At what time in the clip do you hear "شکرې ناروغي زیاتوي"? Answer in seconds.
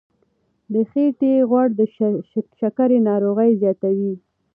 2.59-4.13